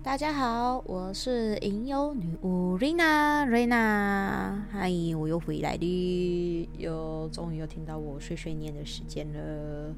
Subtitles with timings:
[0.00, 9.92] 大家好，我是吟游女巫瑞娜，瑞娜，嗨，我又回来了，又终于又听到我碎碎念的时间了。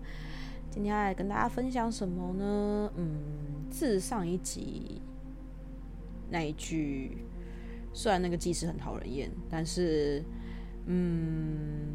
[0.71, 2.90] 今天要来跟大家分享什么呢？
[2.96, 3.21] 嗯，
[3.71, 5.03] 自上一集
[6.30, 7.19] 那一句，
[7.92, 10.24] 虽然那个记事很讨人厌，但是，
[10.87, 11.94] 嗯，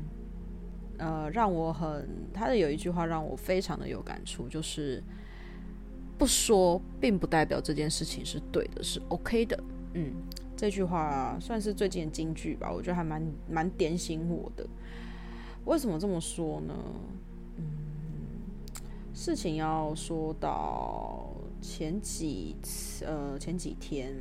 [1.00, 5.04] 呃，让我很，他的有一句话让我非常的有感触，就是。
[6.18, 9.64] 不说，并不代表这件事情是对的，是 OK 的。
[9.94, 10.14] 嗯，
[10.56, 14.66] 这句话算是最近的金句吧，我觉得还蛮蛮点醒我的。
[15.66, 16.74] 为什么这么说呢？
[17.58, 17.64] 嗯，
[19.14, 24.16] 事情要说到前几次，呃，前几天，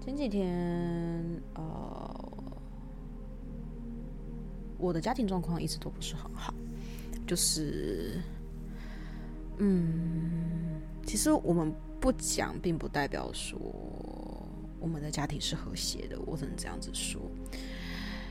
[0.00, 1.24] 前几天，
[1.54, 2.32] 呃，
[4.78, 6.54] 我的家庭状况一直都不是很好，
[7.26, 8.20] 就是。
[9.58, 13.58] 嗯，其实我们不讲，并不代表说
[14.78, 16.18] 我们的家庭是和谐的。
[16.26, 17.20] 我只能这样子说，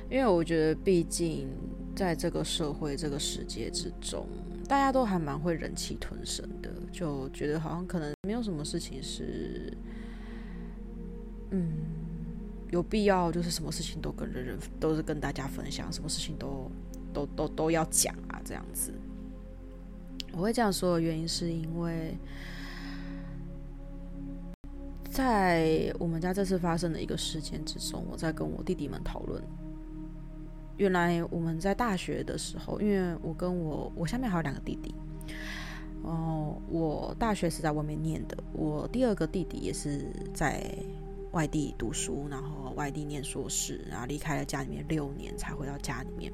[0.09, 1.49] 因为我觉得，毕竟
[1.95, 4.27] 在这个社会、这个世界之中，
[4.67, 9.75] 大家都还蛮会忍气吞声的，就觉得好像可能没有什么事情是，
[11.49, 11.71] 嗯，
[12.71, 16.69] 有必要，就是什么事情都跟人人都是跟大家分享，什么事情都
[17.11, 18.93] 都都都要讲啊，这样子。
[20.35, 22.17] 我会这样说的原因，是因为
[25.09, 29.41] 在我们家这次发生的一个事件之中，我在跟我弟弟们讨论。
[30.75, 34.93] 原来我们在大学的时候，因为我跟我我下面还有两个弟弟，
[36.03, 40.69] 哦，我大学是在外面念的，我第二个弟弟也是在
[41.31, 46.29] 外地读书，然后外地念硕士，然后离开了家里面六年才回到家里面。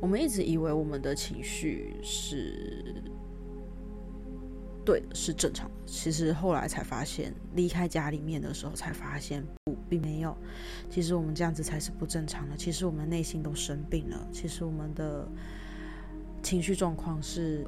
[0.00, 3.02] 我们一直以为我们的情绪是
[4.84, 5.74] 对的，是正常的。
[5.86, 10.36] 其实后来才发现，离开家里面的时候才发现不，并没有。
[10.88, 12.56] 其实我们这样子才是不正常的。
[12.56, 14.28] 其实我们内心都生病了。
[14.32, 15.28] 其实我们的
[16.42, 17.66] 情绪状况是……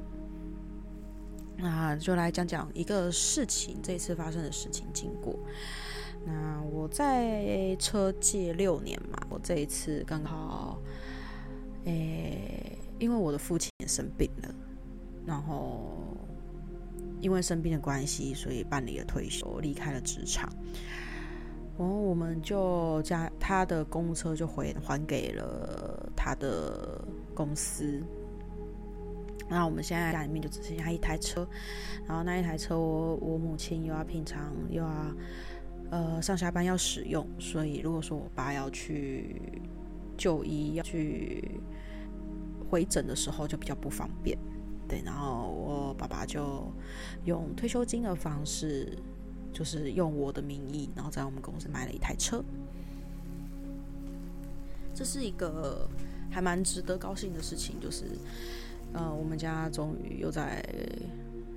[1.57, 5.37] 那就来讲讲一个事情，这一次发生的事情经过。
[6.25, 10.81] 那我在车界六年嘛，我这一次刚好。
[11.85, 14.53] 诶，因为我的父亲也生病了，
[15.25, 16.15] 然后
[17.21, 20.47] 因为生病的关系，所以办理了退休，离开了职场。
[21.79, 27.03] 然后我们就将他的公务车就回还给了他的
[27.33, 28.03] 公司。
[29.49, 31.47] 那我们现在家里面就只剩下一台车，
[32.07, 35.15] 然后那一台车我我母亲又要平常又要
[35.89, 39.41] 呃上下班要使用，所以如果说我爸要去。
[40.21, 41.59] 就医要去
[42.69, 44.37] 回诊的时候就比较不方便，
[44.87, 46.71] 对，然后我爸爸就
[47.25, 48.95] 用退休金的方式，
[49.51, 52.43] 就是用我的名义，然后在我们公司买了一台车。
[54.93, 55.89] 这是一个
[56.29, 58.03] 还蛮值得高兴的事情，就是
[58.93, 60.63] 呃，我们家终于又在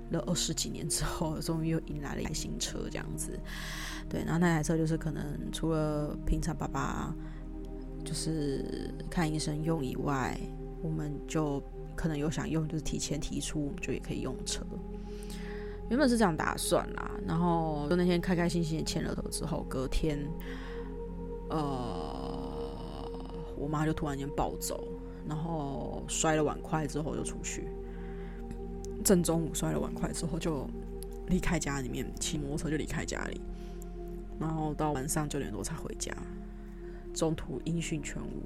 [0.09, 3.39] 了二十几年之后，终于又迎来了一台新车，这样子。
[4.09, 7.13] 对，然后那台车就是可能除了平常爸爸。
[8.05, 10.39] 就是看医生用以外，
[10.81, 11.61] 我们就
[11.95, 14.63] 可能有想用，就是提前提出，我们就也可以用车。
[15.89, 20.19] 原本是这样打算啦，然后就那天开开心心的签了头之后，隔天，
[21.49, 21.59] 呃，
[23.57, 24.87] 我妈就突然间暴走，
[25.27, 27.67] 然后摔了碗筷之后就出去，
[29.03, 30.67] 正中午摔了碗筷之后就
[31.27, 33.39] 离开家里面，骑摩托车就离开家里，
[34.39, 36.11] 然后到晚上九点多才回家。
[37.15, 38.43] 中途音讯全无，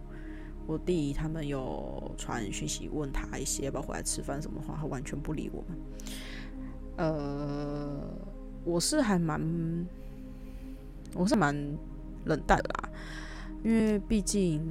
[0.67, 5.77] 我弟他们有传讯息问他一些要不要回来吃饭什么话，他完全不理我们。
[6.97, 7.99] 呃，
[8.63, 9.41] 我是还蛮，
[11.15, 11.55] 我是蛮
[12.25, 12.89] 冷淡的啦，
[13.63, 14.61] 因为毕竟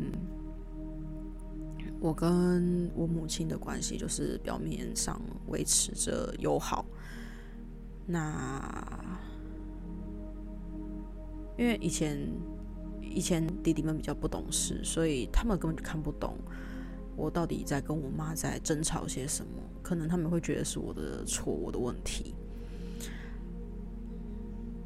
[2.00, 6.86] 我跟我母亲的关系就是表面上维持着友好，
[8.06, 9.18] 那
[11.58, 12.16] 因为以前。
[13.10, 16.36] 以前弟弟们比较不懂事，所以他们根本就看不懂
[17.16, 19.52] 我到底在跟我妈在争吵些什么。
[19.82, 22.34] 可能他们会觉得是我的错，我的问题。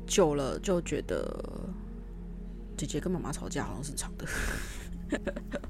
[0.07, 1.69] 久了就觉得
[2.77, 4.27] 姐姐跟妈妈吵架好像是吵的。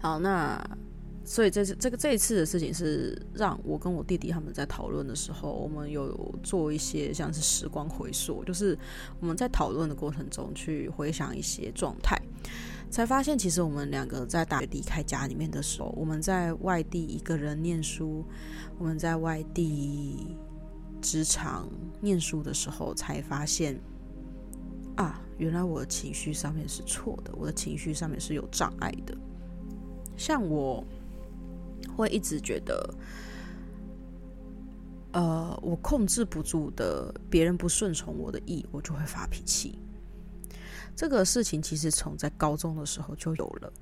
[0.00, 0.78] 好，那。
[1.24, 8.78] 所以这次这个这一次的事情是让我跟我弟弟他们在讨论的时候，我们有做一些像是时光回溯，就是
[9.20, 12.20] 我们在讨论的过程中去回想一些状态。
[12.90, 18.24] 才发现其实我们两个在大学离开家里面的时候，我们在外地一个人念书，
[18.78, 20.36] 我们在外地
[21.00, 21.68] 职场
[22.00, 23.80] 念书的时候，才发现
[24.94, 29.16] 啊，原来我的情绪上面是错的，我的情绪上面是有障碍的。
[30.16, 30.84] 像我
[31.94, 32.94] 会一直觉得，
[35.12, 39.78] 呃，我控制不住的，别人不顺从我的意，我就会发脾气。
[40.96, 43.72] 这个事情其实从在高中的时候就有了。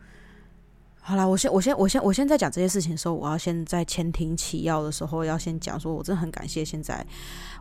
[1.04, 7.04] 好啦，我先我先我先我先在讲这些事情的时候，我要先在前庭起要的时候，要先讲说，我真的很感谢现在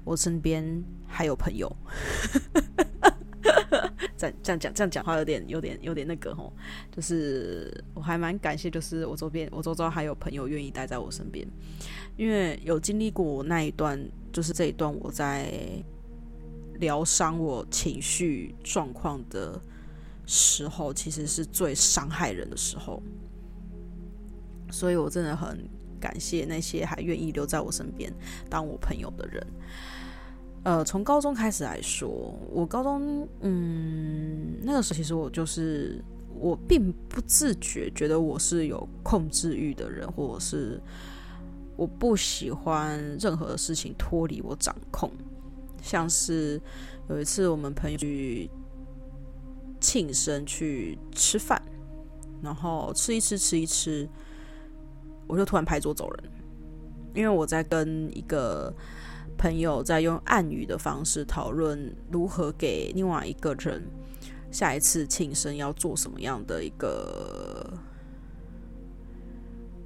[0.03, 1.75] 我身边还有朋友。
[4.17, 6.53] 这样这样讲这样讲话有点有点有点那个吼，
[6.91, 11.47] 就是我还蛮感谢，就是我周边我周遭还有朋友愿意待在我身边，
[12.17, 13.99] 因为有经历过那一段，
[14.31, 15.51] 就是这一段我在。
[16.79, 19.61] 疗伤我情绪状况的
[20.25, 23.03] 时候，其实是最伤害人的时候，
[24.71, 25.63] 所以我真的很
[25.99, 28.11] 感谢那些还愿意留在我身边
[28.49, 29.45] 当我朋友的人。
[30.63, 32.07] 呃，从高中开始来说，
[32.51, 35.99] 我高中，嗯，那个时候其实我就是
[36.35, 40.79] 我并不自觉觉得我是有控制欲的人，或者是
[41.75, 45.11] 我不喜欢任何事情脱离我掌控。
[45.81, 46.61] 像是
[47.09, 48.47] 有一次我们朋友去
[49.79, 51.59] 庆生去吃饭，
[52.39, 54.07] 然后吃一吃吃一吃，
[55.25, 56.31] 我就突然拍桌走人，
[57.15, 58.71] 因为我在跟一个
[59.41, 63.81] 朋友在用暗语的方式讨论如何给另外一个人
[64.51, 67.73] 下一次庆生要做什么样的一个。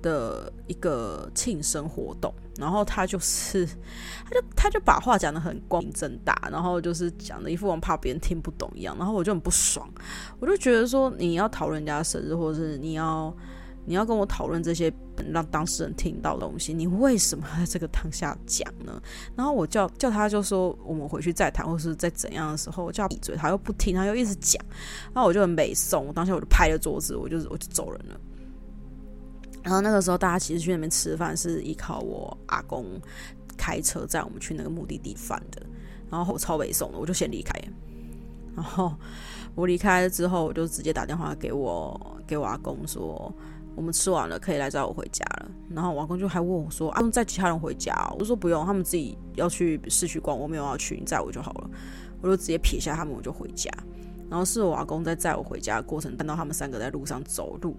[0.02, 3.66] 的一个庆生活动，然后他就是，
[4.24, 9.90] 他就他就把话讲得很光明正大，然后就是讲的一副我怕别人听不懂一样，然后我就很不爽，
[10.40, 13.36] 我就觉得说你要讨论人家生日，或者是你要
[13.86, 14.92] 你要跟我讨论这些
[15.32, 19.02] 让当事人听到的东西，你为什么在这个当下讲呢？
[19.36, 24.64] 然后我叫叫他就说我们回去再谈，或是在怎样的时候我叫他闭嘴，他又不听，他又一直讲，
[25.14, 28.20] 然后我就很美送，我当下我就拍了桌子，我就我就走人了。
[29.64, 32.86] 然后那个时候，大家其实去那边吃饭是依靠我阿公
[33.58, 35.62] 开车载我们去那个目的地饭的。
[36.08, 37.52] 然后我超北宋的，我就先离开。
[38.56, 38.94] 然后
[39.56, 43.34] 我离开了之后，我就直接打电话给我给我阿公说，
[43.75, 45.51] 我们吃完了可以来载我回家了。
[45.69, 47.94] 然后我阿公就还问我说，阿公载其他人回家？
[48.18, 51.69] 我说不用，他们自己要去市区逛，我没有要去，你载我就好了。
[52.22, 53.69] 我就直接撇下他们，我就回家。
[54.30, 57.75] 然后是我阿公在载我回家的过程，看到他们三个在路上走路。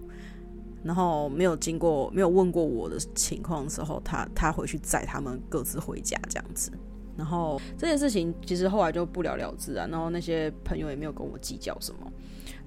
[0.83, 6.71] 然后没有经过，没有问过我的情况的时候，他他回去载他们各自回家这样子。
[7.17, 9.87] 然后这件事情其实后来就不了了之啊。
[9.89, 12.11] 然后那些朋友也没有跟我计较什么。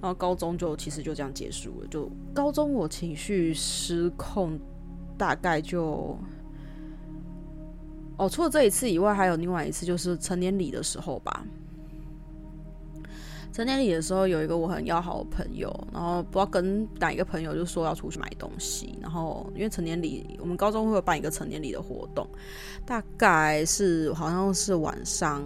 [0.01, 1.87] 然后高中就其实就这样结束了。
[1.89, 4.59] 就高中我情绪失控，
[5.19, 6.17] 大概就
[8.17, 11.45] 哦，除了这一次以外，还有另外一次，就是成年礼的时候吧。
[13.53, 22.27] 成年礼的时候，有一个我很要好的朋友，然后不知道跟哪一个朋友就说要出去买东西，然后因为成年礼，我们高中会有办一个成年礼的活动，
[22.87, 25.43] 大概是好像是晚上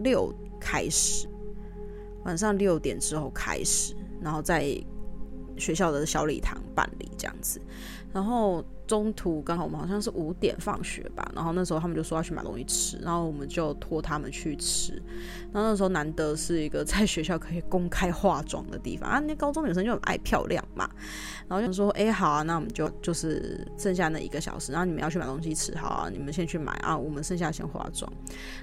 [0.00, 0.30] 六
[0.60, 1.26] 开始，
[2.26, 4.76] 晚上六点之后开始，然后在
[5.56, 7.58] 学校的小礼堂办理这样子，
[8.12, 8.62] 然后。
[8.86, 14.92] 中途刚好我们好像是五点放学吧，然后那时候他们就说要去买东西吃，然后我们就拖他们去吃。
[15.52, 20.88] 然后那时候难得是一个在学校可以公开化妆的地方啊，那高中女生就很爱漂亮嘛。
[21.48, 28.10] 然后就说，哎，好啊，那我们就就是剩下那一个小时，然后你们要去买东西吃，好啊，你们先去买啊，我们剩下先化妆。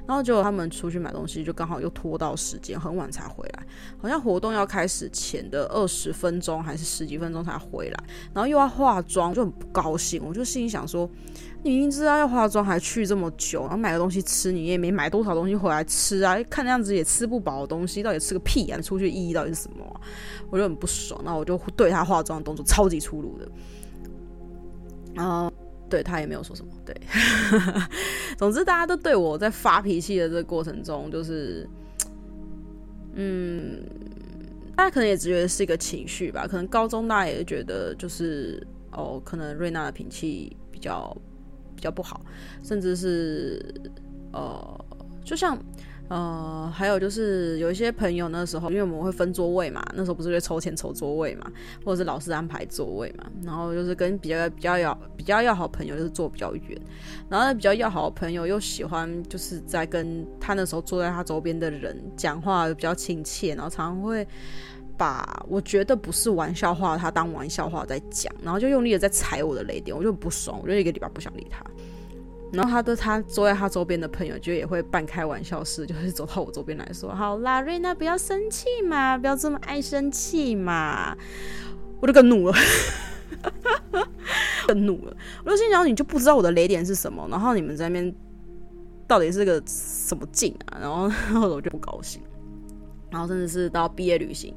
[0.05, 3.65] 然后结果他们出去买东西，就刚好又拖到时间，很晚才回来，
[4.01, 8.03] 好像活动要开始前的二十分钟还是十几分钟才回来，
[8.33, 10.12] 然后又要化妆，就很不高兴。
[10.21, 11.09] 我就心里想说，
[11.63, 16.37] 你明明知道要化妆，还去这么久，然后买个东西吃，你也没买多少东西回来吃啊！
[16.49, 18.81] 看那样子也吃不饱的东西，到底吃个屁啊！
[18.81, 20.01] 出去意义到底是什么？
[20.49, 23.47] 我就很不爽，那我就对他化妆的动作超级粗鲁的，
[25.13, 25.51] 然后
[25.89, 26.71] 对他也没有说什么。
[26.85, 26.95] 对，
[28.37, 31.67] 总之大家都对我在发脾气的这个过程中，就是，
[33.15, 33.81] 嗯，
[34.75, 38.65] 大家可能也只觉得是一个情绪吧，可能高中大家也觉得就是。
[38.95, 41.15] 哦，可能瑞娜的脾气比较
[41.75, 42.21] 比较不好，
[42.61, 43.63] 甚至是
[44.31, 44.85] 呃，
[45.23, 45.57] 就像
[46.09, 51.51] 呃，还有就是有一些朋友那时候，因为我们会分座位嘛，那时候不是会抽签抽座位嘛，
[51.83, 56.81] 或者是老师安排座位嘛，然后就是跟比较比较要比较要好朋友就是坐比较远，
[57.29, 64.27] 然后比较要好的朋友又喜欢就是在跟他那时候坐在他周边的人讲话比较亲切，然后常常会。
[64.97, 71.63] 把我觉得不是玩笑话，他当玩笑话在讲，然后就用力的在踩我的雷点，我就不爽，我就一个礼拜不想理他。
[72.51, 81.17] 然后他的他坐在他周边的朋友就也会半开玩笑式，就是走到我周边来说：“好啦，瑞娜不要生气嘛，不要这么爱生气嘛。”
[81.99, 82.55] 我就更怒了，
[84.67, 85.17] 更怒了。
[85.43, 87.27] 我就心想：你就不知道我的雷点是什么？
[87.31, 88.13] 然后你们在那边
[89.07, 90.77] 到底是个什么劲啊？
[90.79, 92.21] 然后， 然后我就不高兴。
[93.13, 94.53] 然后甚至是到毕业旅行，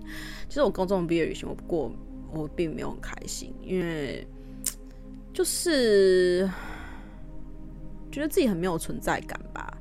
[0.48, 1.92] 其实我高中毕业旅行我过
[2.32, 4.26] 我并没有很开心，因为
[5.32, 6.50] 就是。
[8.08, 9.76] 觉得自己很没有存在感吧，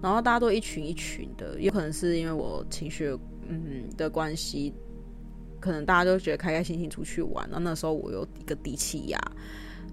[0.00, 3.14] 然后大家都一群一群的，有可能是因为我情绪
[3.46, 4.72] 嗯的关系，
[5.60, 9.20] 可能大家都觉得开开心心出去玩，然后那时候我有一个低气压，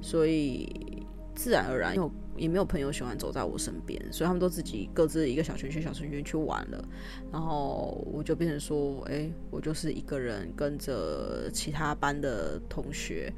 [0.02, 1.01] 所以
[1.36, 6.84] 自然而然因为也没有朋友喜欢走在我身边，所以他们都自己各自一个小圈圈小圈圈去玩了，
[7.32, 13.32] 然后我就变成说，哎，我就是一个人跟着其他班的同学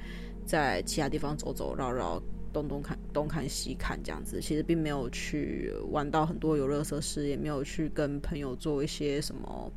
[0.46, 2.22] 在其他地方走走绕绕。
[2.54, 9.72] 东东看东看西看这样子，其实并没有去玩到很多游乐设施，也没有去跟朋友做一些什么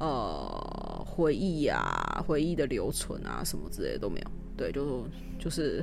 [0.00, 4.30] 呃回忆啊、回忆的留存啊什么之类的都没有。
[4.54, 5.08] 对，就
[5.38, 5.82] 就是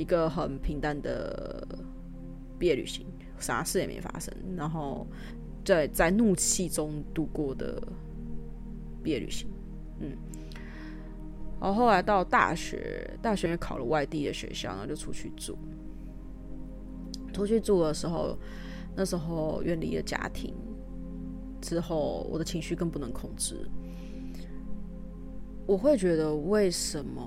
[0.00, 1.66] 一个很平淡的
[2.58, 3.06] 毕业旅行，
[3.38, 5.06] 啥事也没发生，然后
[5.64, 7.82] 在在怒气中度过的
[9.02, 9.46] 毕业旅行，
[10.00, 10.16] 嗯。
[11.60, 15.58] 然后后来到大学，大学也考了外地的学校，然后就出去住。
[17.34, 18.34] 出去住的时候，
[18.96, 20.54] 那时候远离了家庭，
[21.60, 23.68] 之后我的情绪更不能控制。
[25.66, 27.22] 我会觉得，为什么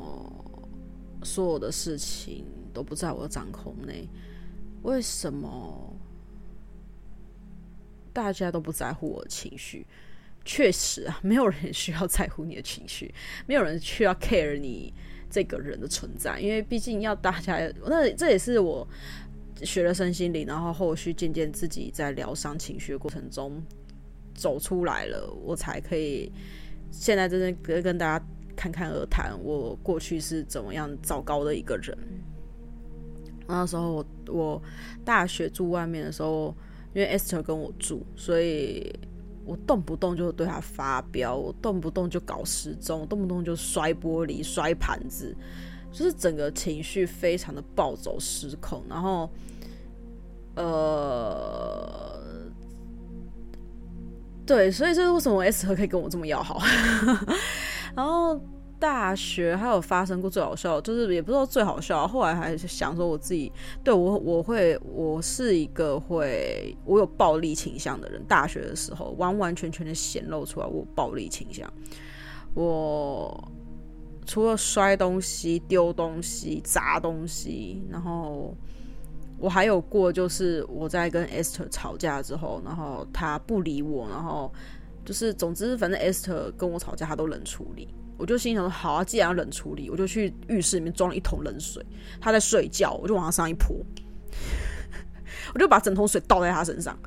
[1.23, 4.07] 所有的事情都不在我掌控内？
[4.81, 5.93] 为什么
[8.11, 9.85] 大家都不在乎我的情绪？
[10.43, 13.13] 确实啊， 没有人需要在乎你的情绪，
[13.47, 14.93] 没有人需要 care 你
[15.29, 18.85] 这个人的存在，因为毕竟要大家，那这也是我
[19.61, 23.63] 学了身心灵，然后后续渐渐自己在疗伤情绪的过程中
[24.35, 26.29] 走出来了，我才可以
[26.91, 31.97] 现在真正跟跟大家侃侃而谈，我过去是怎么样糟糕的一个人。
[33.47, 34.61] 那时候我我
[35.05, 36.55] 大学住外面的时候，
[36.93, 38.93] 因为 Esther 跟我住，所以。
[39.45, 45.35] 我动不动就对他发飙，我动不动就搞失踪，动不动就摔玻璃、摔盘子，
[45.91, 48.81] 就是整个情绪非常的暴走失控。
[48.87, 49.29] 然后，
[50.55, 52.17] 呃，
[54.45, 56.61] 对，所以这是为什么 S 和可以跟我这么要好。
[57.93, 58.39] 然后。
[58.83, 62.05] 大学还有发生过最好笑，就是也不知道最好笑。
[62.05, 63.49] 后来还是想说我自己，
[63.81, 68.21] 对我我会我是一个会我有暴力倾向的人。
[68.25, 71.71] 大学的时候完完全全的显露出来我暴力倾向。
[72.53, 73.51] 我
[74.25, 78.53] 除了摔东西、丢东西、砸东西，然后
[79.37, 84.51] 我还有过就是我在跟 Esther 吵架之后，然后他不理我，然后
[85.05, 87.87] 就是总之反正 Esther 跟我吵架，他都冷处理。
[88.23, 91.85] 我就心想说，好啊，既然要冷处理，我就去浴室里面装了一桶冷水。
[92.21, 93.75] 他在睡觉，我就往他上一泼，
[95.53, 96.97] 我就把整桶水倒在他身上。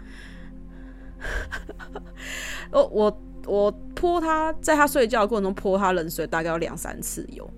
[2.70, 7.50] 我我我泼他，在他睡觉过程中泼他冷水，大概有两三次有。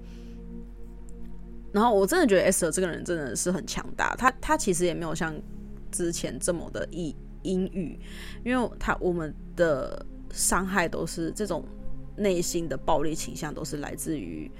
[1.72, 5.34] 然后我真的觉得 S 这个人真的是很强大，他他其实也没有像
[5.90, 7.12] 之前这么的阴
[7.42, 7.98] 阴郁，
[8.44, 11.64] 因为他我们的伤害都是这种。
[12.18, 14.50] 内心的暴力倾向都是来自于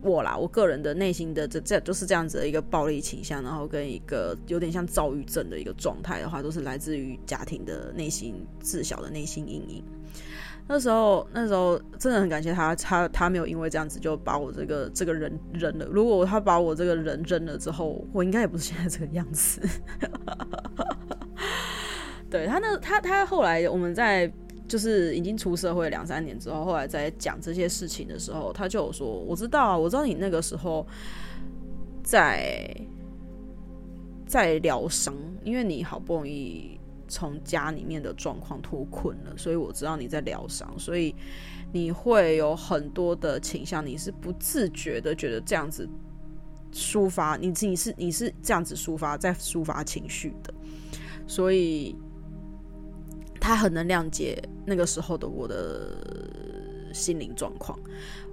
[0.00, 9.82] 我啦，我个人的内心的这这就是这样子的一个暴力倾向，然后跟一个有点像躁郁症的一个状态的话，都是来自于家庭的内心自小的内心阴影。
[10.68, 15.86] 那时候，那时候真的很感谢他，他他没有因为这样子就把我这个这个人扔了。
[15.86, 19.60] 如果他把我这个人扔了之后，我应该也不是现在这个样子。
[22.30, 24.32] 对他那他他后来我们在。
[24.68, 30.86] 就是已经出社会两三年之后，后来在讲这些事情的时候，他就有说：“我知道，我知道你那个时候
[32.04, 32.70] 在
[34.26, 41.14] 在疗伤，因为你好不容易从家里面的状况脱困了，所以我知道你在疗伤，所以
[41.72, 45.88] 你会有很多的倾向，你是不自觉的觉得这样子
[46.72, 50.52] 抒发，你自己是你是这样子抒发，在抒发情绪的，
[51.26, 51.96] 所以。”
[53.48, 55.96] 他很能谅解那个时候的我的
[56.92, 57.78] 心灵状况，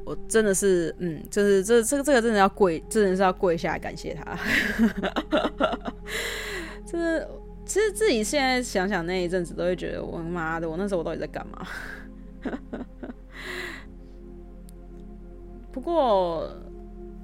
[0.03, 4.37] 我真的是，嗯，就是这这个这个真的要跪，真的是要跪下来感谢他。
[6.85, 7.25] 就是
[7.65, 11.65] 其实自己现在想想那一阵子，都会觉得我妈的，我那时候我到底在干嘛？
[15.71, 16.53] 不过，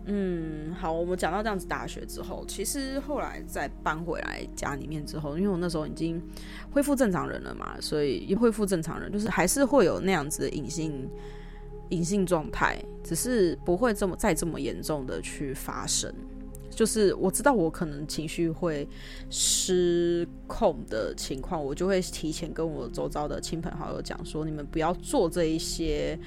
[0.06, 6.22] 嗯，好，我们讲到这样子，大学之后，其实后来再搬回来家里面之后，因为我那时候已经
[6.72, 11.08] 恢复正常人了嘛，所以一恢复正常人，就是还是会有那样子的隐性
[11.90, 16.12] 隐性状态，只是不会这么再这么严重的去发生。
[16.70, 18.88] 就是我知道我可能情绪会
[19.30, 26.18] 失控的情况，我就会提前跟我周遭的亲朋好友讲说，你们不要做这一些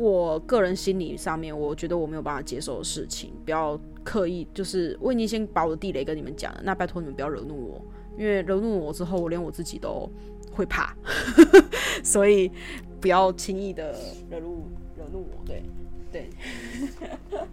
[0.00, 7.84] 我个人心理上面我觉得我没有办法接受的事情，不要刻意就是我已经先把我的地雷跟你们讲了，那拜托你们不要惹怒我，
[8.18, 10.10] 因为惹怒我之后，我连我自己都
[10.52, 10.96] 会怕，
[12.02, 12.50] 所以
[12.98, 13.92] 不要轻易的
[14.30, 15.62] 惹怒惹怒我，对
[16.10, 16.30] 对。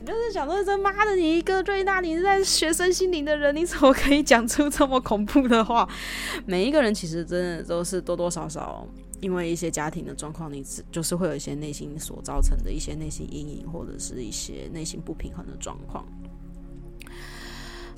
[0.00, 5.88] 你就是想说，这妈的，你一个瑞娜，你在学生心灵的人，你怎么可以讲出这么恐怖的话？
[6.46, 8.86] 每一个人其实真的都是多多少少
[9.20, 16.04] 因为一些家庭的状况，你就是会有一些内心所造成的一些内心阴影，或者是一些内心不平衡的状况。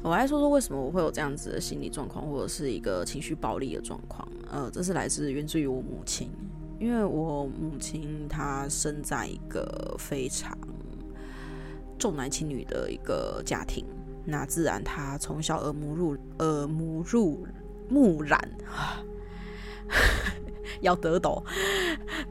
[0.02, 4.28] 我来说说为什么我会有这样子的心理状况，或者是一个情绪暴力的状况。
[4.50, 6.30] 呃，这是来自源自于我母亲，
[6.78, 10.56] 因为我母亲她生在一个非常。
[11.98, 13.84] 重男轻女的一个家庭，
[14.24, 17.46] 那自然她从小耳濡入耳濡入
[17.88, 18.38] 目染，
[20.80, 21.42] 要得到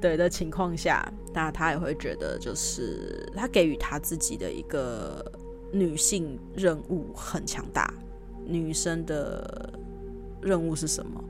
[0.02, 5.24] 对的情况下，那他也会觉得，就是他给予他自己的一个
[5.72, 7.94] 女性任务很强大。
[8.46, 9.74] 女生的
[10.42, 11.24] 任务是什么？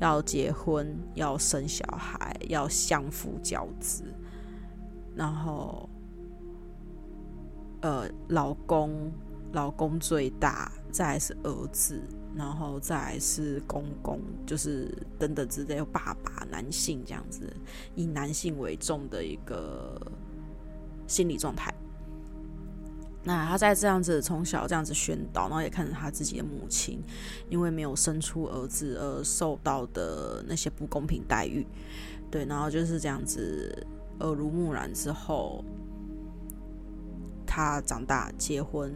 [0.00, 4.04] 要结婚，要生小孩，要相夫教子，
[5.14, 5.88] 然后。
[7.80, 9.12] 呃，老公，
[9.52, 12.00] 老公最大，再是儿子，
[12.36, 17.52] 然后再是公公，就是等等之类，爸爸，男性这样子，
[17.94, 20.00] 以男性为重的一个
[21.06, 21.72] 心理状态。
[23.22, 27.02] 那他在这样子从小这样子宣导，然后也看着他自己的母亲，
[27.48, 31.66] 因为没有生出儿子而受到的那些不公平待遇，
[32.30, 33.86] 对，然后就是这样子
[34.20, 35.64] 耳濡目染之后。
[37.46, 38.92] 他长大结婚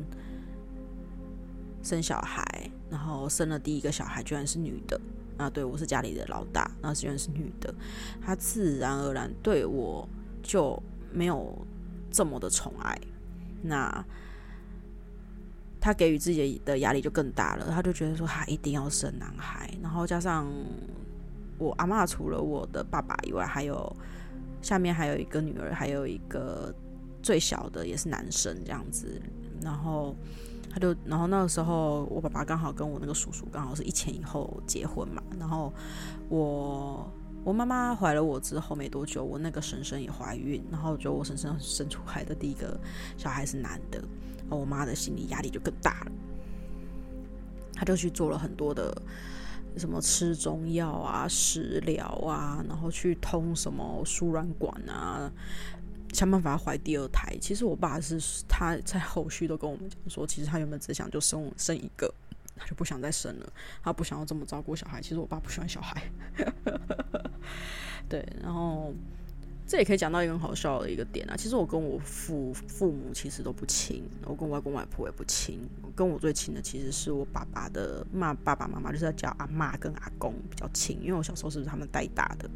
[1.81, 5.01] 生小孩，然后生了第一个小孩，居然是女的
[5.37, 5.49] 啊！
[5.49, 7.75] 对，我是家里的老大，那居然是女的，
[8.21, 10.09] 他自然而然对我
[10.43, 10.81] 就
[11.13, 11.57] 没有
[12.11, 12.99] 这么的宠爱。
[13.63, 14.05] 那
[15.81, 20.47] 他给予自己的压力就更大了，他就觉得说他一定要生男孩，然后加上
[21.59, 23.95] 我阿嬷除了我的爸爸以外，还有
[24.63, 26.75] 下面还有一个女儿，还有一个。
[27.21, 29.21] 最小的也是男生这样子，
[29.61, 30.15] 然后
[30.79, 35.73] 就，然后那个时候我爸爸刚好跟我那个叔叔刚好是一前一后结婚嘛，然后
[36.29, 37.11] 我
[37.45, 42.79] 我妈妈怀了我之后没多久，我那个婶婶也怀孕，然后就我婶婶生出来的第一个
[43.17, 43.99] 小孩是男的，
[44.41, 46.13] 然后我妈的心理压力就更大了，
[47.75, 48.95] 他就去做了很多的
[49.77, 55.31] 什么吃中药啊、食疗啊，然后去通什么输卵管啊。
[56.13, 57.37] 想办法怀第二胎。
[57.41, 62.13] 其实我爸是他在后续都跟我们讲说，其实他原本只想就生生一个，
[62.57, 65.01] 他就不想再生了，他不想要这么照顾小孩。
[65.01, 66.03] 其实我爸不喜欢小孩，
[68.09, 68.27] 对。
[68.43, 68.93] 然后
[69.67, 71.37] 这也可以讲到一个很好笑的一个点啊。
[71.37, 75.61] 其实我跟我父父母其实都不亲，我跟外公外婆也不亲。
[75.95, 82.49] 跟我最亲的其实是我爸爸的妈爸爸妈妈，就是要叫阿嬷跟阿公比较亲，因为我小时候是他们带大的。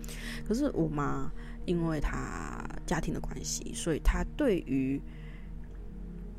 [0.47, 1.31] 可是我妈。
[1.65, 5.01] 因为他家庭的关系，所以他对于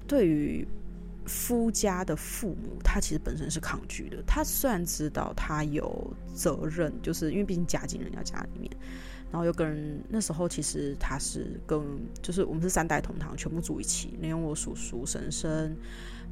[0.07, 0.67] 对于
[1.25, 4.21] 夫家的父母，他其实本身是抗拒的。
[4.27, 8.69] 他虽然知道他有责任，就是因为毕竟嫁进人家家里面，
[9.31, 11.81] 然后又跟那时候其实他是跟
[12.21, 15.73] 就是我们是三代同堂，全部住一起，连我叔叔、婶婶、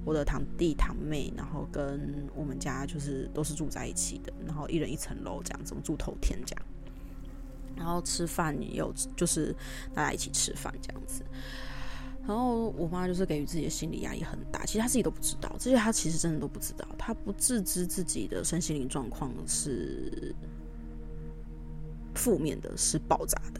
[0.03, 6.65] 我的堂弟堂妹，然后跟我们家就是都是住在一起的，然后一人一层楼这样子，我们住头天这样。
[7.75, 9.55] 然后吃饭也有，就是
[9.93, 11.23] 大家一起吃饭这样子。
[12.27, 20.33] 然后我妈就是给予自己的心理压力很大，其实她自己都不知道，这些她其实真的都不知道，她不自知自己的身心灵状况是
[22.13, 23.59] 负面的，是爆炸的。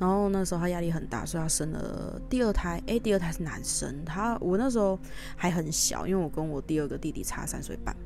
[0.00, 2.82] 然后那时候她压力很大，所以她生了第二胎。
[2.86, 4.04] 诶，第二胎是男生。
[4.04, 4.98] 她我那时候
[5.36, 7.96] 还很小，因为我跟我第二个弟弟差三岁半。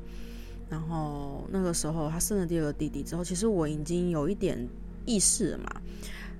[0.69, 4.69] 然后那个时候她生了第二个弟弟之后，其实我已经有一点。
[5.05, 5.81] 意识了嘛？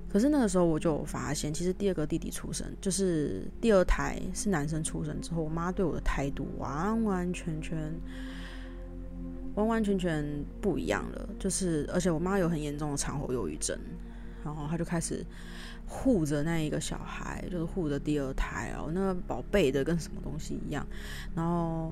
[0.08, 7.90] 可是那个时候我就发现，其实第二个弟弟出生，就是第二胎是男生出生之后，我妈对我的态度完完全全、
[9.54, 10.22] 完完全全
[10.60, 11.28] 不一样了。
[11.38, 13.74] 就是而且我妈有很严重的产后忧郁症，
[14.44, 15.24] 然后她就开始
[15.86, 20.86] 护着那一个小孩，就是护着第二胎哦，那个宝贝的跟什么东西一样。
[21.34, 21.90] 然后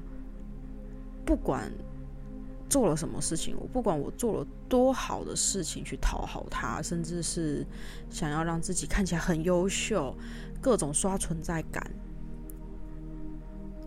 [1.25, 1.73] 不管
[2.71, 7.67] 做了什么事情，我不管我做了多好的事情去讨好他，甚至是
[8.09, 10.17] 想要让自己看起来很优秀，
[10.61, 11.85] 各种刷存在感，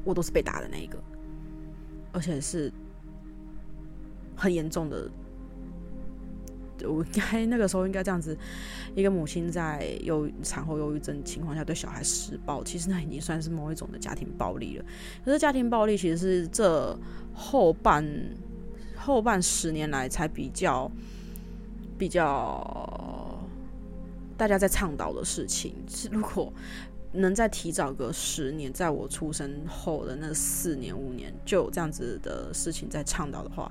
[0.04, 1.02] 我都是被打的那一个，
[2.12, 2.72] 而且是
[4.36, 5.10] 很严重的。
[6.86, 8.38] 我应该那个时候应该这样子，
[8.94, 14.86] 一个母亲在有产后忧郁症情况下对小孩施暴，其实那已经算是某一种的家庭暴力了。
[15.24, 17.00] 可是家庭暴力其实是这
[17.34, 18.06] 后半
[19.04, 20.90] 后半十年来才比较
[21.98, 23.38] 比较
[24.38, 25.76] 大家在倡导的事情。
[25.90, 26.52] 是如果
[27.12, 33.70] 能再提早个十年，在我出生后的那四年五年就有这样子的事情在倡导的话，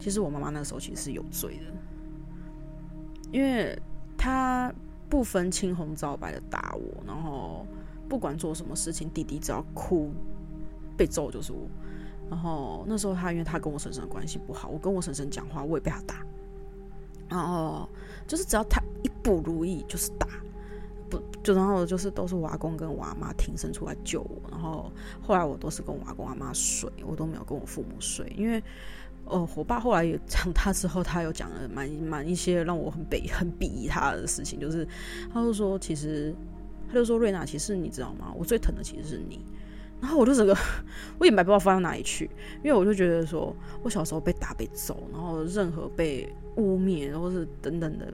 [0.00, 1.72] 其实我妈妈那时候其实是有罪的。
[3.30, 3.80] 因为
[4.18, 4.74] 他
[5.08, 7.64] 不分青红皂白的打我，然后
[8.08, 10.10] 不管做什么事情，弟弟只要哭
[10.96, 11.68] 被揍就是我。
[12.32, 16.24] 然后那时候他因为他跟我婶婶关系不好，我跟我婶婶讲话我也被他打。
[17.28, 17.86] 然后
[18.26, 20.26] 就是只要他一不如意就是打，
[21.10, 24.40] 不就然后就是都是我阿公跟我阿妈挺身出来救我。
[24.50, 24.90] 然后
[25.20, 28.62] 后来我都是跟我阿公阿妈睡，我都没有跟我父母睡，因为。
[29.24, 34.86] 哦，我爸后来也长大之后，他有讲了蛮蛮一些让我很鄙很鄙夷他的事情，就是
[35.32, 36.34] 他就说，其实
[36.88, 38.34] 他就说瑞娜，其实你知道吗？
[38.36, 39.44] 我最疼的其实是你。
[40.02, 40.54] 然后我就整个
[41.18, 42.28] 我也不知道放到哪里去，
[42.62, 48.12] 因为我就觉得说我小时候被打被揍，然后任何被污蔑或是等等的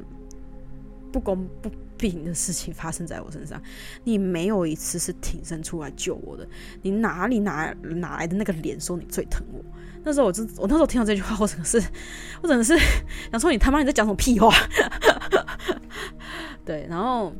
[1.10, 3.60] 不公不平的事情发生在我身上，
[4.04, 6.46] 你没有一次是挺身出来救我的，
[6.82, 9.64] 你哪里哪哪来的那个脸说你最疼我？
[10.04, 11.82] 那时候我真，我那时候听到这句话，我真的是，
[12.42, 12.78] 我真的是
[13.32, 14.54] 想说你他妈你在讲什么屁话？
[16.64, 17.32] 对，然后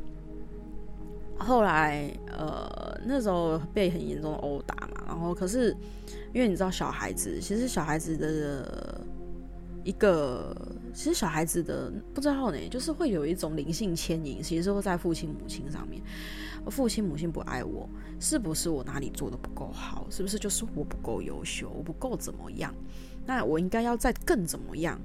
[1.38, 5.74] 后来呃那时候被很严重的殴打嘛，然后可是
[6.32, 9.00] 因为你知道小孩子，其实小孩子的
[9.84, 10.54] 一个，
[10.92, 16.02] 其实小孩子的不知道呢，就是会有一种灵性牵引，其实会在父亲母亲上面。
[16.70, 17.88] 父亲母亲不爱我，
[18.20, 20.06] 是不是我哪里做的不够好？
[20.10, 22.74] 是不是就是我不够优秀，我不够怎么样？
[23.24, 25.00] 那我应该要再更怎么样？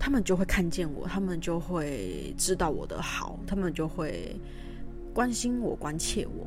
[0.00, 4.34] 他们就会看见我，他们就会知道我的好，他们就会
[5.12, 6.46] 关心我、关切我。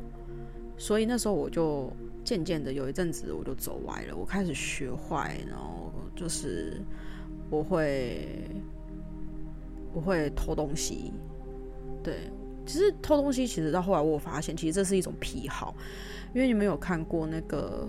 [0.76, 1.92] 所以那时候我就
[2.24, 6.80] 渐渐的有一阵子我就走歪了，我开始学坏，然后就是
[7.50, 8.48] 我会
[9.92, 11.12] 我会偷东西，
[12.02, 12.30] 对。
[12.64, 15.74] 其实偷东西，其实到后来我发现，其实这是一种癖好，
[16.32, 17.88] 因为你们有看过那个，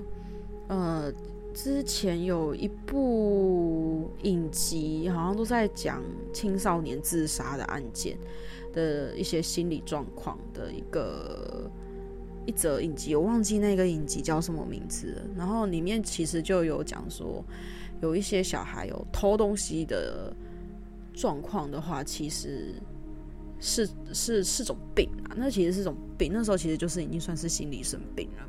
[0.68, 1.14] 呃，
[1.54, 6.02] 之前有一部影集，好像都在讲
[6.34, 8.18] 青少年自杀的案件
[8.74, 11.72] 的一些心理状况的一个
[12.46, 15.22] 一则影集，我忘记那个影集叫什么名字。
[15.38, 17.42] 然后里面其实就有讲说，
[18.02, 20.36] 有一些小孩有偷东西的
[21.14, 22.74] 状况的话，其实。
[23.66, 26.30] 是是是种病啊，那其实是种病。
[26.34, 28.44] 那时候其实就是已经算是心理生病了。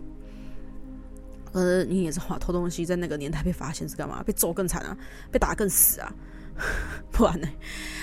[1.52, 4.24] 可是你也知道，偷东西在那个年代被发现是干嘛？
[4.24, 4.98] 被揍更惨啊，
[5.30, 6.12] 被打更死啊，
[7.10, 7.48] 不然呢？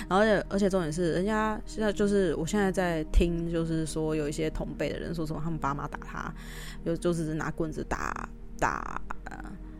[0.09, 6.33] 然后而且而且重点是，人家现在就是我现在在听，就是说有一些同辈的人说什么他们爸妈打他，
[6.83, 9.01] 有就是拿棍子打打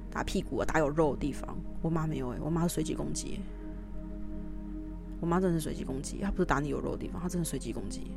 [0.10, 1.58] 打屁股啊，打有肉的地方。
[1.82, 3.40] 我妈没有诶、我妈是随机攻击。
[5.20, 8.12] 我妈真的是随机攻击，她不是打你有肉的地方，她真的随机攻击。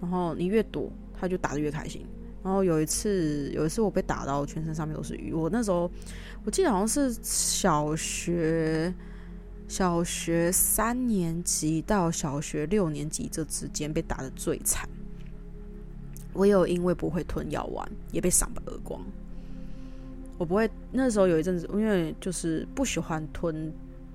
[0.00, 2.06] 然后你越躲，她就打的越开心。
[2.42, 5.36] 然后有一次，有一次我被打到全身上面都是淤。
[5.36, 5.90] 我那时候
[6.44, 8.94] 我记得好像是小学
[9.68, 14.88] 小学三年级到小学六年级这之间被打得最惨。
[16.32, 19.00] 我有因为不会吞药丸，也被赏了耳光。
[20.38, 23.72] 我不会，那时候有一阵子，因为就是不喜欢吞。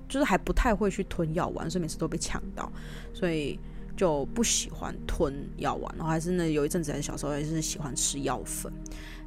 [0.08, 2.70] 就是还不太会去吞药丸，所以每次都被抢到，
[3.12, 3.58] 所以
[3.96, 5.94] 就不喜欢吞药丸。
[5.96, 8.72] 然后还是那有一阵子，还是小时候还是喜欢吃药粉。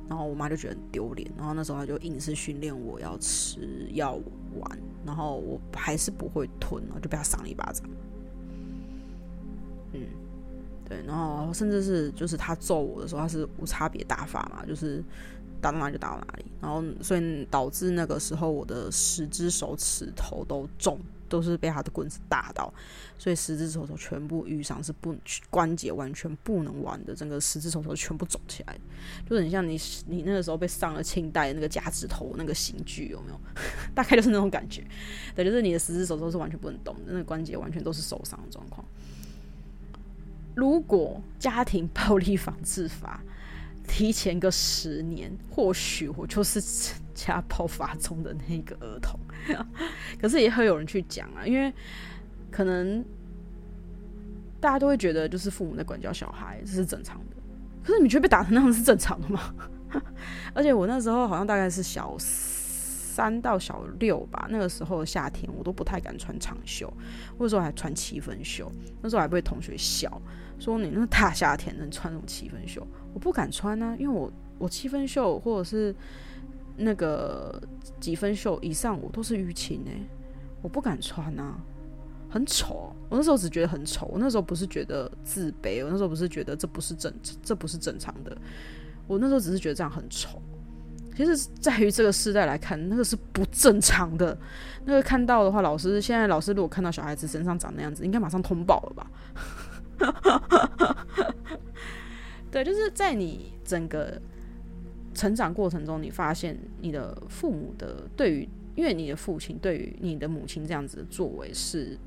[0.07, 4.19] 然后我妈就觉得丢脸，然后那时候她就硬是训练我要吃药
[4.59, 7.87] 丸，然后我还是不会吞，然后就被她赏了一巴掌。
[9.93, 10.01] 嗯，
[10.83, 15.03] 对，然后甚至是就是她揍我的时候，她是无差别打法嘛，就是
[15.61, 20.99] 打到哪里就打到哪里，然后所以导致那个时候我的十只手指头都肿。
[21.29, 22.73] 都是被他的棍子打到，
[23.15, 25.15] 所以十只手头全部淤伤是不
[25.51, 28.75] 关节完全不能玩的，整个十只手头全部肿起来，
[29.29, 33.39] 就很像你你那个时候被上了清代那个夹指头那个刑具有没有？
[33.93, 34.83] 大概就是那种感觉，
[35.35, 38.83] 对，就是你的十只手头是完全不能动的，那个关节完全都是受伤的状况。
[40.55, 43.21] 如果家庭暴力防治法
[43.91, 46.61] 提前个十年，或许我就是
[47.15, 49.19] 家暴法中的那个儿童。
[50.21, 51.73] 可是也会有人去讲啊， 因为
[52.51, 53.03] 可能
[54.61, 57.35] 大家都会觉得，就是父母在管教小孩，这是正常的。
[57.83, 59.53] 可是你觉得被打成那样是正常的吗？
[60.53, 66.93] 而且我那时候好像大概是小三到小六吧，那个时候夏天我都不太敢穿长袖，
[67.37, 68.71] 或者说还穿七分袖。
[69.01, 70.21] 那时候还被同学笑
[70.59, 75.95] 说：“你那大夏天能穿什么七分袖？”我不敢穿啊，因为我我七分袖或者是。
[76.81, 77.61] 那个
[77.99, 79.99] 几分袖以上，我都是淤青哎，
[80.61, 81.59] 我不敢穿啊，
[82.29, 82.95] 很丑。
[83.09, 88.37] 我那时候只觉得很丑，我那时候不是觉得自卑，我那时候不是觉得这不是正，这不是正常的。
[89.07, 90.41] 我那时候只是觉得这样很丑。
[91.17, 94.37] 其实，在于这个时代来看，那个是不正常的。
[94.85, 99.11] 那个看到的话，老师现在老师如果看到小孩子身上长那样子，应该马上通报了吧？
[102.51, 104.19] 对，就是在你整个。
[105.11, 111.97] 成长过程中，你发现你的父母的对于，因为你的父亲对于你的母亲这样子的作为是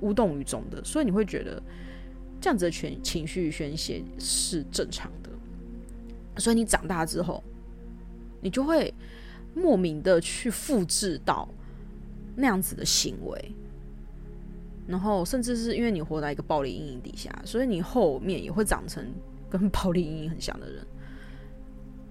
[0.00, 1.62] 无动于衷的，所以你会觉得
[2.40, 5.30] 这样子的情情绪宣泄是正常的。
[6.40, 7.44] 所以你长大之后，
[8.40, 8.94] 你就会
[9.54, 11.46] 莫名的去复制到
[12.34, 13.52] 那样子的行为，
[14.88, 19.04] 然后甚至是因为你活在一个暴力阴影底下，所以你后面也会长成
[19.50, 20.84] 跟 暴力阴影很像的人。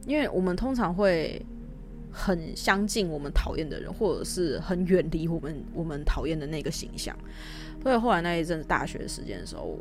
[0.06, 1.46] 因为我们通常会
[2.12, 7.18] 很相近我们讨厌的人，或者是很远离我们我们讨厌的那个形象。
[7.84, 9.78] 所以后来那一阵子大学时间的时候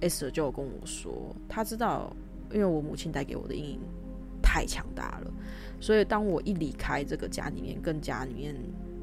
[0.00, 2.14] ，S 就跟我说，他知道，
[2.52, 3.80] 因为我母亲带给我的阴影
[4.42, 5.30] 太强大了，
[5.80, 8.54] 所以当我一离开这个家里面，跟家里面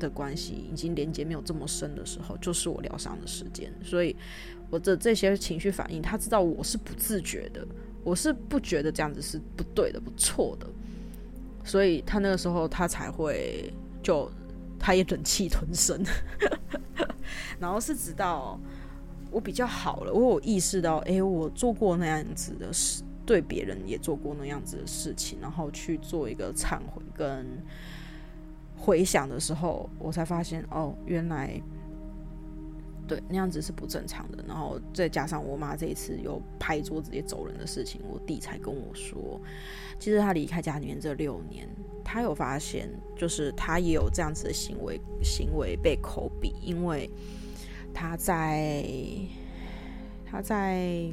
[0.03, 3.73] 的关系已经连接没有这么深的时候，就是我疗伤的时间。
[3.83, 4.15] 所以
[4.69, 7.65] 我的这些情绪反应，他知道我是不自觉的。
[8.05, 10.67] 我是不觉得这样子是不对的、不错的，
[11.63, 14.29] 所以他那个时候他才会就
[14.77, 16.03] 他也忍气吞声，
[17.57, 18.59] 然后是直到
[19.31, 27.47] 我比较好了，我有意识到，哎、我做过那样子的事，对别人也做过那样子的事情，然后去做一个忏悔跟
[28.83, 31.61] 回想的时候，我才发现，哦，原来。
[33.07, 34.43] 对，那样子是不正常的。
[34.45, 39.39] 然后再加上我妈这一次又拍桌子也走人的事情，我弟才跟我说，
[39.99, 41.67] 其实他离开家里面这六年，
[42.03, 47.09] 他有发现，就是他也有这样子的行为，行为被口笔，因为
[47.93, 48.85] 他在
[50.25, 51.09] 他在。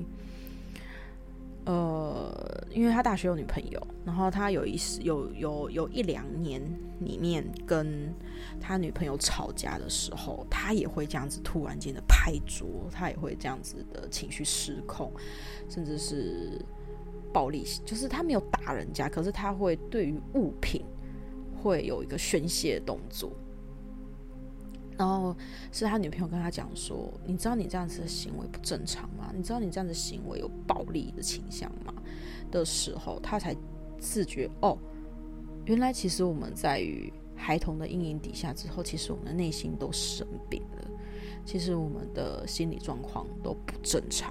[1.71, 6.61] 呃，因为他大学有女朋友，然后他有一有有有一两年
[6.99, 8.13] 里面跟
[8.61, 15.13] 他女朋友吵架的时候，他也会这样子突然间的拍桌，他也会这样子的情绪失控，
[15.69, 16.61] 甚至是
[17.33, 20.85] 暴力，就是他没有打人家，可是他会对于物品
[21.63, 23.31] 会有一个宣泄动作。
[25.01, 25.35] 然后
[25.73, 29.33] 是他女朋友跟他讲说：“你知道你这样子的行为不正常吗？
[29.35, 31.95] 你知道你这样子行为有暴力的倾向吗？”
[32.53, 33.57] 的时候，他才
[33.99, 34.77] 自觉哦，
[35.65, 40.91] 原来其实我们在于孩童的阴影底下之后，其实我们的内心都生病了，
[41.47, 44.31] 其实我们的心理状况都不正常。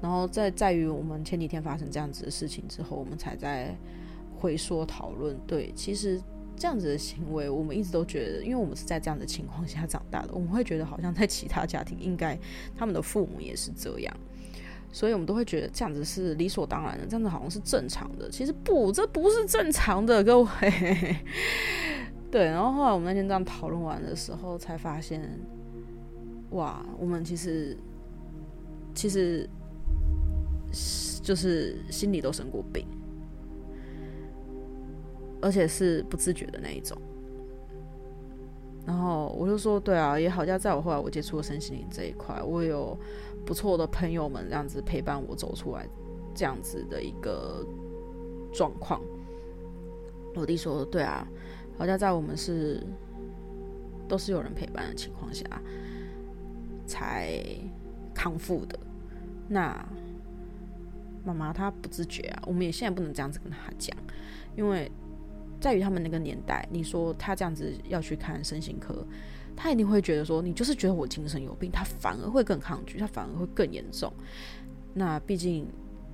[0.00, 3.76] 然后在在于我们前几天发生这样子的事情之后，我们才在
[4.38, 6.18] 回说讨论，对，其实。
[6.58, 12.38] 这样子的行为，我们一直都觉得，因为我们是在这样的情况下长大的，我们会觉得好像在其他家庭应该
[12.76, 14.14] 他们的父母也是这样，
[14.92, 18.28] 所以我们都会觉得这样子是理所当然的，这样子好像是正常的。
[18.28, 20.48] 其实不，这不是正常的，各位。
[22.30, 25.22] 对，然后后来我们那天这样讨论完的时候，才发现，
[26.50, 27.76] 哇，我们其实
[28.94, 29.48] 其实
[31.22, 32.84] 就是心里都生过病。
[35.40, 36.96] 而且是不自觉的那一种，
[38.86, 42.98] 然后我就说，对啊，也好像在我后来我接触了身心灵这一块，我有
[43.46, 45.86] 不错的朋友们这样子陪伴我走出来，
[46.34, 47.64] 这样子的一个
[48.52, 49.00] 状况。
[50.34, 51.26] 我弟说，对啊，
[51.76, 52.80] 好像在我们是
[54.06, 55.44] 都是有人陪伴的情况下
[56.86, 57.40] 才
[58.14, 58.78] 康复的。
[59.48, 59.84] 那
[61.24, 63.96] 妈妈她不自觉啊，我们也现在不能这样子跟她讲，
[64.56, 64.90] 因为
[65.60, 69.06] 在于他们那个年代，你说他这样子要去看身心科，
[69.56, 74.12] 他一定会觉得说你就是觉得我精神有病，他反而会更抗拒，他反而会更严重。
[74.94, 75.66] 那毕竟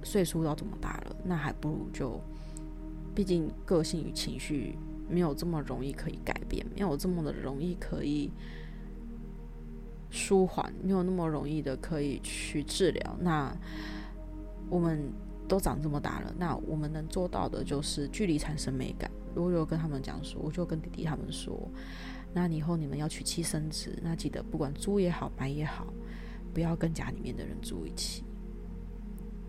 [0.02, 2.20] 岁数要这么大了，那还不如就，
[3.14, 4.76] 毕竟个性与情绪
[5.08, 8.30] 没有这么容易可以改变，没有这么的容易可以
[10.10, 13.16] 舒缓，没有那么容易的可以去治疗。
[13.20, 13.54] 那
[14.70, 15.12] 我们
[15.46, 19.10] 都长这么大了，那我们能做到的就是距离产生美感。
[19.42, 21.68] 我就跟他们讲说，我就跟弟弟他们说，
[22.32, 25.86] 那以后你们要娶妻生子，那记得不管租也好，买也好，
[26.52, 28.24] 不要跟家里面的人住一起。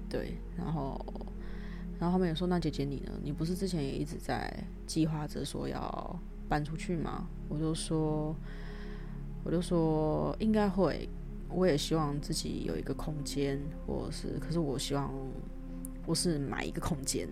[0.08, 1.04] 对，然后，
[2.00, 3.12] 然后他们也说，那姐姐你呢？
[3.24, 4.52] 你不是之前也一直在
[4.86, 7.28] 计划着说要搬出去吗？
[7.50, 8.36] 我就说，
[9.44, 11.10] 我就说应该会，
[11.50, 15.12] 我也希望自己有一个空间，或是，可是我希望
[16.06, 17.28] 不是买一个空间。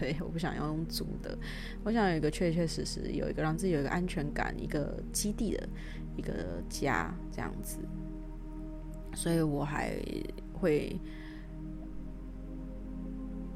[0.00, 1.36] 对，我不想要用租的，
[1.82, 5.68] 我想有一个确确实实有一个让自己有一个安全感、一个基地的
[6.16, 6.32] 一个
[6.70, 7.76] 家这样子，
[9.14, 9.94] 所以我还
[10.54, 10.98] 会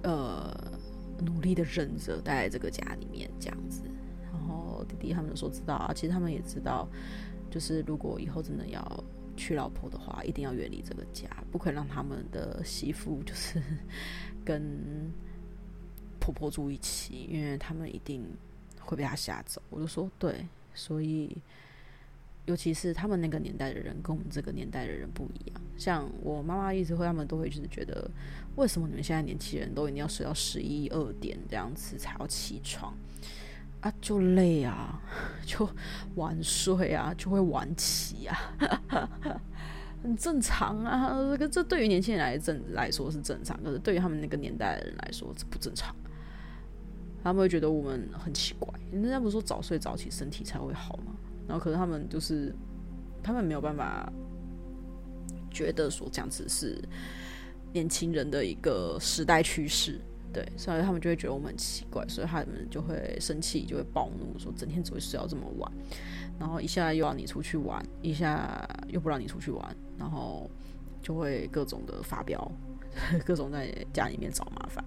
[0.02, 0.54] 呃
[1.24, 3.84] 努力的忍着待在这个家里面这样子。
[4.30, 6.87] 然后弟弟他们说知道啊，其实他们也知道，
[7.50, 9.04] 就是如果以后真的要
[9.38, 13.62] 娶老婆的话，一定要远离这个家，不可以让他们的媳妇就是
[14.44, 15.11] 跟。
[16.20, 18.22] 婆婆住一起，因为他们一定
[18.81, 19.62] 会被他吓走。
[19.70, 21.35] 我就说对，所以
[22.44, 25.61] 尤其是他们那个年代的人跟我们这个年代的人不一样。
[25.79, 28.11] 像我妈妈一直会，他们都会就是觉得，
[28.57, 32.94] 为什么你们现在年轻人都一定要睡到十一二点这样子才要起床
[33.80, 33.92] 啊？
[34.00, 35.00] 就累啊，
[35.46, 35.68] 就
[36.16, 38.36] 晚睡啊，就会晚起啊，
[40.02, 41.12] 很正常啊。
[41.32, 45.94] 这个这对于年轻人来正来说是正常，可是对于他们那个年代的人来说，是不正常。
[47.22, 51.12] 他们会觉得我们很奇怪，人家不是说早睡早起身体才会好吗？
[51.48, 52.54] 然后可是他们就是，
[53.22, 54.10] 他们没有办法
[55.50, 56.80] 觉得说这样子是
[57.72, 60.00] 年轻人的一个时代趋势，
[60.32, 65.72] 对，所以他们就会觉得我们很奇怪，所以他们就会生气，就会暴怒，说整天只会睡到这么晚，
[66.38, 70.50] 然后一下又要你出去玩，一下又不让你出去玩，然后
[71.02, 72.38] 就会各种的发飙。
[73.24, 74.84] 各种在家里面找麻烦，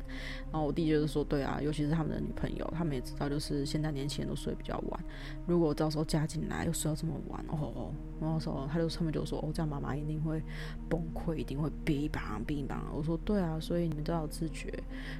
[0.52, 5.04] 然后我弟就是说，对啊，尤其是他们的女朋友，他们也知道，就是现在年轻人都睡比较晚，
[5.45, 10.41] 如果到时候嫁进来又睡到这么晚，哦，然后说他就他们就说，哦，这样妈妈一定会
[10.89, 12.91] 崩溃，一定会逼吧逼吧。
[12.93, 14.71] 我说对啊，所以你们都要自觉，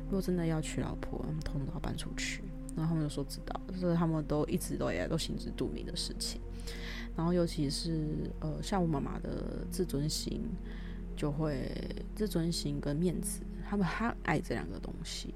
[0.06, 2.43] 如果真的要娶老婆，他们统统都要搬出去。
[2.75, 6.41] 然后他们就说知道，就是他们都一直都也都心知肚明的事情。
[7.15, 10.41] 然后尤其是呃，像我妈妈的自尊心。
[11.15, 11.71] 就会
[12.15, 15.34] 自尊心跟面子，他们很爱这两个东西。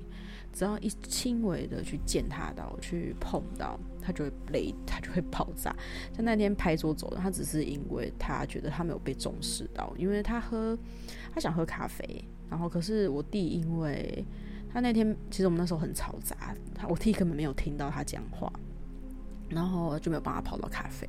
[0.54, 5.76] 只要一轻微的去践踏到、去碰到，他就会雷，他就会爆炸。
[6.14, 10.78] 像那天拍桌走的，他只是因为他觉得他没有被重视到，因为他喝，
[11.34, 12.24] 他想喝咖啡。
[12.50, 14.26] 然后可是我弟，因为
[14.72, 18.50] 他那天其实我们那时候很嘈杂，他我弟根本没有听到他讲话，
[19.50, 21.06] 然后就没有帮他泡到咖啡。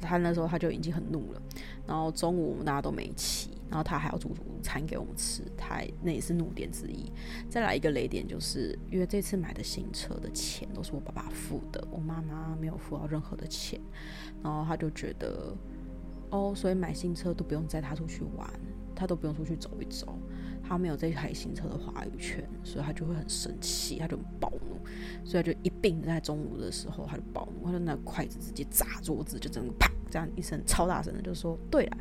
[0.00, 1.42] 他那时候他就已经很怒了，
[1.86, 7.10] 然后中午我们大家都没起，然后他还要煮午餐给我们吃，他那也是怒点之一。
[7.48, 13.80] 再来一个雷点，就是因为这次买的新车的钱都是我爸爸付的，我妈妈没有付到任何的钱，
[14.42, 15.56] 然后他就觉得，
[16.30, 18.48] 哦，所以买新车都不用载他出去玩，
[18.94, 20.18] 他都不用出去走一走。
[20.66, 24.78] 他没有这台新车的话语权，所以他就会很生气，他就很暴怒，
[25.24, 31.96] 所以他就一并在中午的时候他就暴怒，他就拿筷子直接砸桌子，就整个啪这样一声超大声的就说：“对了，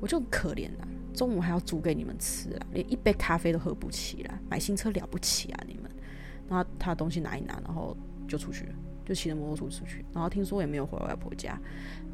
[0.00, 5.90] 我就可怜了，中午还要煮给你们吃啊，连一杯咖啡都喝不起啦，买新车了不起啊你们？”
[6.48, 7.96] 然后他的东西拿一拿，然后
[8.28, 11.58] 就出去了，就骑着摩托车出去，然后听说也没有回外婆家，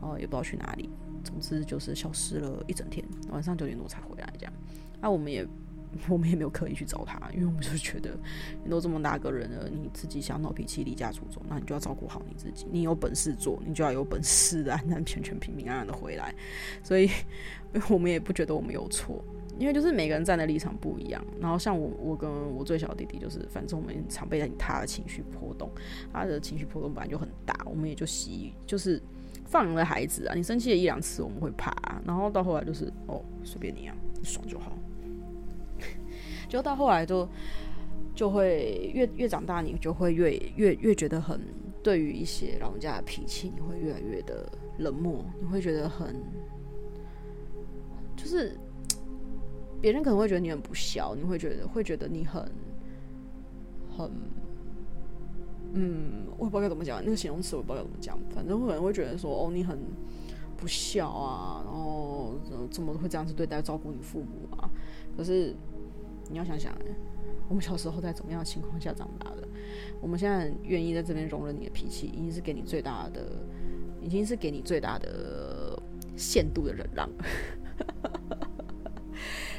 [0.00, 0.90] 然后也不知道去哪里，
[1.24, 4.52] 总之就是消失了一整天，晚上九点多才回来这样。
[5.00, 5.46] 那、我们也，
[6.08, 8.10] 我们也没有刻意去找他，因为我们就觉得，
[8.62, 12.66] 你都这么大个人了，你自己想闹脾气、离家出走，那你就要照顾好你自己。
[12.70, 16.34] 你有本事做，你就要有本事的安安全全、平平安安的回来。
[16.82, 17.08] 所以，
[17.88, 19.24] 我们也不觉得我们有错，
[19.58, 21.24] 因为就是每个人站的立场不一样。
[21.40, 25.70] 然后像我，我跟我最小的弟弟，就是反正我们常被他的情绪波动，
[26.12, 29.00] 他的情绪波动本来就很大，我们也就习就是
[29.46, 31.72] 放了孩子啊，你生气了一两次我们会怕，
[32.04, 34.76] 然后到后来就是哦，随便你啊，你爽就好。
[36.56, 37.28] 就到后来就
[38.14, 41.38] 就会越越长大，你就会越越越觉得很
[41.82, 46.16] 对于一些老人家的脾气，你会越来越的冷漠，你会觉得很
[48.16, 48.56] 就是
[49.82, 52.42] 别人可能会觉得你很不孝，你会觉得会觉得你很
[53.94, 54.10] 很，
[55.74, 59.78] 嗯，我也不知道该怎么讲，那个形容词我不知道该怎么讲，反正会可能会觉得说，哦，你很
[60.56, 62.32] 不孝啊，然后
[62.70, 64.70] 怎么会这样子对待照顾你父母啊？
[65.14, 65.54] 可是
[66.30, 66.76] 你要想想，
[67.48, 69.46] 我们小时候在怎么样的情况下长大的？
[70.00, 73.38] 我们现在愿意在这边容忍你的脾气，已经是给你最大的，
[74.00, 75.80] 已经是给你最大的
[76.16, 77.08] 限度的忍让。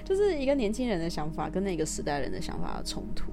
[0.03, 3.31] 就是一个年轻人的想法跟那个时代人的想法的冲突。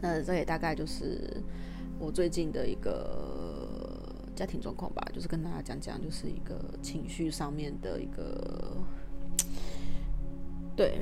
[0.00, 1.42] 那这也大概就是
[1.98, 4.02] 我最近的一个
[4.34, 8.76] 家庭状况吧，就是跟大家讲讲，就是一个情绪上面的一个，
[10.74, 11.00] 对，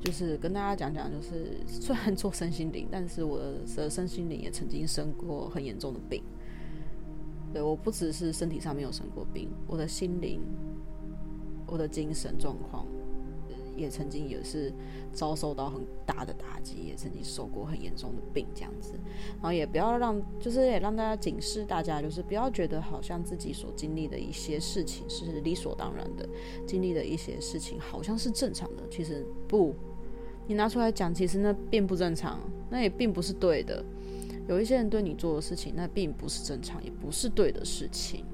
[0.00, 6.22] 就是跟大家讲讲，就是 虽然做身心灵，但是我的身心灵也曾经生过很严重的病。
[7.52, 10.40] 对，我不只是身体上面有生过病，我的心灵，
[11.66, 12.86] 我的精神状况。
[13.76, 14.72] 也曾经也是
[15.12, 18.94] 遭受到很大的打击，也曾经受过很严重的病，这样子，
[19.34, 26.28] 然后也不要让，就是也让大家警示大家，就是不要觉得好像自己所经历的一些事情是理所当然的，
[26.66, 29.72] 经历的一些事情好像是正常的，其实不，
[30.48, 33.84] 你拿出来讲，其实那并不正常，那也并不是对的。
[34.48, 38.24] 有一些人对你做的事情，那并不是正常，也不是对的事情。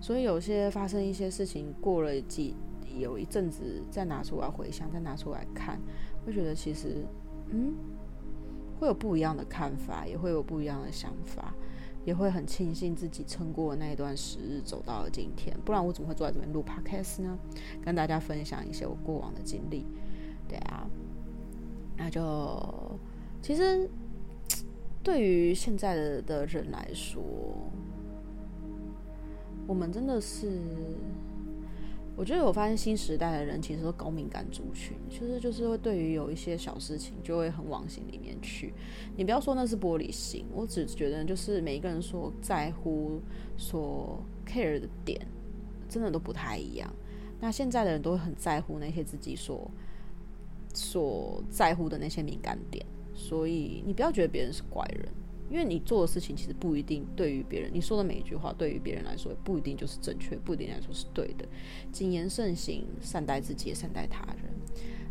[0.00, 2.54] 所以有些发生一些事情，过了几。
[2.98, 5.78] 有一阵子再拿出来回想，再拿出来看，
[6.24, 7.04] 会觉得其实，
[7.50, 7.74] 嗯，
[8.80, 11.52] 会有不一样的看法，也会有不一样的想法，
[12.06, 15.54] 也会很庆幸自己撑过那一段时日，走到了今天。
[15.62, 17.38] 不然我怎么会坐在这边录 podcast 呢？
[17.84, 19.84] 跟大家分享一些我过往的经历。
[20.48, 20.88] 对啊，
[21.96, 22.98] 那就
[23.42, 23.88] 其实
[25.02, 27.22] 对于现在的的人来说，
[29.66, 30.60] 我们真的是。
[32.18, 38.72] 我觉得我发现新时代的人其实都高敏感族群，其实就是会对于有一些小事情就会很往心里面去。
[39.16, 43.20] 你不要说那是玻璃心，我只觉得就是每一个人所在乎、
[43.58, 45.20] 所 care 的点，
[45.90, 46.90] 真的都不太一样。
[47.38, 49.70] 那现在的人都会很在乎那些自己所
[50.76, 55.08] 所在乎的那些敏感点，所以你不要觉得别人是怪人。
[55.48, 61.46] 因为你做的事情其实不一定对于别人，你说的每一句话对于别人来说不一定就是正确，不一定来说是对的。
[61.92, 64.52] 谨言慎行，善待自己，善待他人，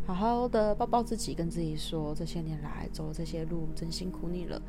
[0.04, 4.60] 好好的抱抱自己，跟自己说，这些年来走了这些路真辛苦你了。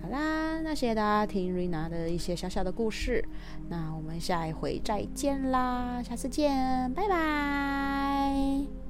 [0.00, 3.22] 好啦，那谢谢大家听瑞娜的一些小小的故事，
[3.68, 8.83] 那我们下一回再见啦，下次见，拜拜。